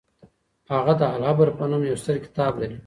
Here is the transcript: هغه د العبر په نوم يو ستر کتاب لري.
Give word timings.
هغه 0.71 0.93
د 0.99 1.01
العبر 1.15 1.47
په 1.57 1.63
نوم 1.71 1.81
يو 1.89 1.97
ستر 2.01 2.17
کتاب 2.25 2.53
لري. 2.61 2.77